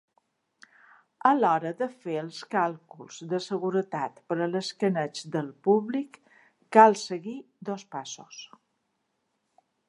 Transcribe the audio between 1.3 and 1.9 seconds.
A l'hora de